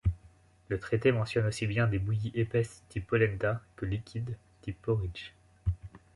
[0.69, 5.33] Le traité mentionne aussi bien des bouillies épaisses type polenta que liquide type porridge.